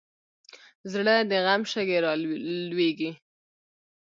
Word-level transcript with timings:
زړه 0.91 1.15
د 1.29 1.31
غم 1.45 1.61
شګې 1.71 1.97
رالوېږي. 2.05 3.11